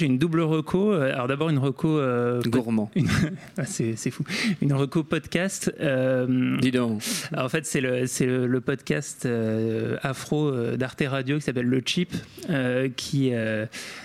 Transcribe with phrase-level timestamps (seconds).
[0.00, 0.94] J'ai une double reco.
[0.94, 2.90] euh, Alors d'abord une reco euh, Gourmand.
[2.96, 3.06] une-
[3.58, 4.24] Ah, c'est c'est fou.
[4.62, 5.70] Une reco podcast.
[5.78, 7.02] euh, Dis donc.
[7.34, 11.66] alors, en fait, c'est le, c'est le, le podcast euh, afro d'Arte Radio qui s'appelle
[11.66, 12.14] Le Chip,
[12.96, 13.32] qui,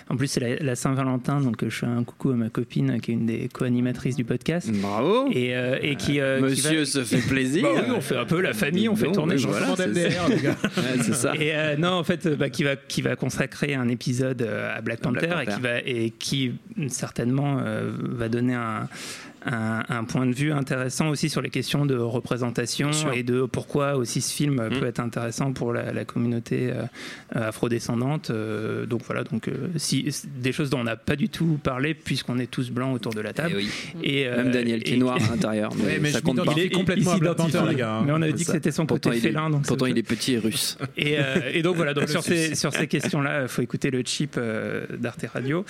[0.09, 3.11] en plus, c'est la, la Saint-Valentin, donc je fais un coucou à ma copine qui
[3.11, 4.69] est une des co-animatrices du podcast.
[4.73, 5.29] Bravo.
[5.31, 7.63] Et, et qui, euh, qui va- Monsieur se fait plaisir.
[7.63, 9.37] Bah oui, on fait un peu la famille, on fait tourner.
[9.37, 10.55] je voilà, MDR, les gars.
[10.63, 11.33] Ouais, c'est ça.
[11.35, 15.09] Et non, en fait, bah, qui va qui va consacrer un épisode à Black À
[15.11, 15.55] Black Panther, et Panther.
[15.55, 16.53] qui va et qui
[16.89, 18.89] certainement euh, va donner un,
[19.45, 23.95] un un point de vue intéressant aussi sur les questions de représentation et de pourquoi
[23.95, 24.79] aussi ce film Mm.
[24.79, 26.83] peut être intéressant pour la, la communauté euh,
[27.49, 28.29] afrodescendante.
[28.29, 31.93] Euh, donc voilà, donc euh, si des choses dont on n'a pas du tout parlé
[31.93, 33.53] puisqu'on est tous blancs autour de la Eh table.
[33.57, 33.69] oui.
[34.03, 35.71] Et, euh, Même Daniel qui est noir à l'intérieur.
[35.77, 36.41] Mais, Ouais, mais ça je compte pas.
[36.43, 37.23] m'identifie complètement à il.
[37.35, 38.01] Panther, les gars.
[38.05, 39.49] Mais on avait dit que c'était son Pourtant, côté il est, félin.
[39.49, 40.77] Donc pourtant il est petit et russe.
[40.97, 44.01] et, euh, et donc voilà, donc sur, ces, sur ces questions-là, il faut écouter le
[44.03, 45.65] chip euh, d'Arte Radio.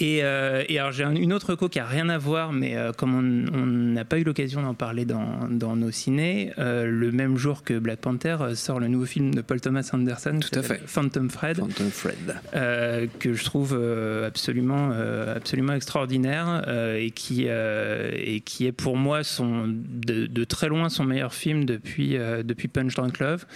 [0.00, 2.76] Et, euh, et alors j'ai un- une autre reco qui a rien à voir, mais
[2.76, 6.86] euh, comme on on n'a pas eu l'occasion d'en parler dans, dans nos ciné, euh,
[6.86, 10.38] le même jour que Black Panther euh, sort le nouveau film de Paul Thomas Anderson,
[10.40, 10.86] qui Tout à s'appelle fait.
[10.86, 12.36] Phantom Fred, Phantom Fred.
[12.54, 13.78] euh, que je trouve
[14.26, 14.90] absolument,
[15.34, 16.64] absolument extraordinaire
[16.96, 21.64] et, qui, et qui est pour moi son, de, de très loin son meilleur film
[21.64, 23.46] depuis, depuis Punch Drunk Love.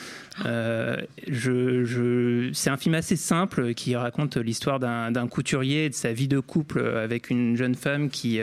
[0.45, 5.95] Je, je, c'est un film assez simple qui raconte l'histoire d'un, d'un couturier et de
[5.95, 8.41] sa vie de couple avec une jeune femme qui,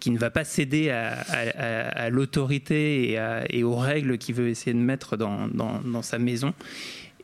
[0.00, 5.16] qui ne va pas céder à, l'autorité et, aux règles qu'il veut essayer de mettre
[5.16, 6.54] dans, sa maison.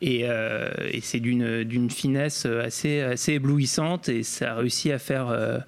[0.01, 0.69] Et, euh,
[1.01, 5.59] c'est d'une, finesse assez, éblouissante et ça a réussi à faire, euh,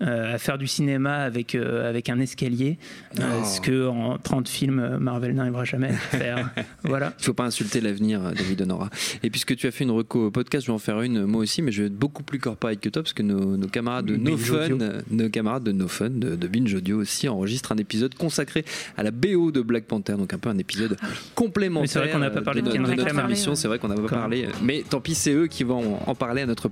[0.00, 2.78] à faire du cinéma avec, euh, avec un escalier,
[3.18, 3.44] euh, Oh.
[3.44, 6.50] ce que en 30 films euh, Marvel n'arrivera jamais à faire.
[6.84, 7.12] voilà.
[7.18, 8.88] Il faut pas insulter l'avenir, euh, David Honora.
[9.22, 11.60] Et puisque tu as fait une reco podcast, je vais en faire une moi aussi,
[11.62, 14.16] mais je vais être beaucoup plus corporate que toi, parce que nos, nos camarades de
[14.16, 14.78] No Fun, Audio.
[14.80, 18.64] euh, nos camarades de No Fun, de, de Binge Audio aussi, enregistrent un épisode consacré
[18.96, 20.96] à la BO de Black Panther, donc un peu un épisode
[21.34, 21.82] complémentaire.
[21.82, 23.54] Mais c'est vrai qu'on n'a pas euh, parlé de, de notre émission.
[23.54, 26.42] C'est vrai qu'on n'a pas parlé, mais tant pis, c'est eux qui vont en parler
[26.42, 26.70] à notre place.